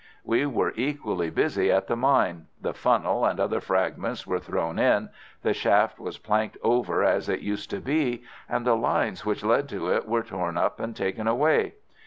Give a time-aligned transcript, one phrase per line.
[0.23, 2.47] We were equally busy at the mine.
[2.59, 5.09] The funnel and other fragments were thrown in,
[5.43, 9.69] the shaft was planked over as it used to be, and the lines which led
[9.69, 11.75] to it were torn up and taken away.